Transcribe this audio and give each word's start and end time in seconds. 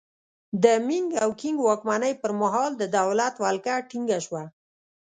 د 0.63 0.65
مینګ 0.87 1.09
او 1.23 1.29
کینګ 1.41 1.57
واکمنۍ 1.67 2.13
پرمهال 2.21 2.71
د 2.77 2.83
دولت 2.97 3.33
ولکه 3.43 3.73
ټینګه 3.89 4.19
شوه. 4.25 4.43